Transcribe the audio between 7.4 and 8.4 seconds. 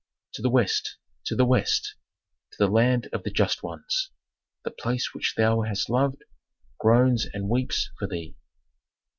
weeps for thee!"